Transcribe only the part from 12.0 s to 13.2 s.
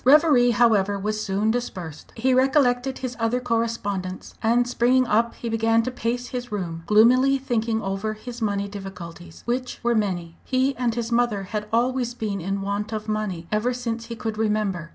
been in want of